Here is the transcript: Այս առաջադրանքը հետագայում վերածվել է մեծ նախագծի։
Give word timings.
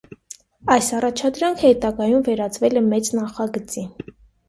Այս 0.75 0.89
առաջադրանքը 0.99 1.67
հետագայում 1.69 2.27
վերածվել 2.31 2.83
է 2.85 2.87
մեծ 2.91 3.15
նախագծի։ 3.23 3.89